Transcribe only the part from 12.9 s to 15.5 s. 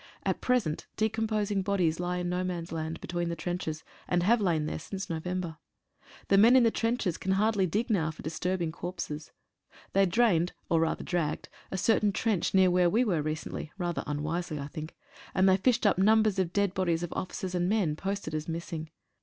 were recently (rather unwisely, I think) and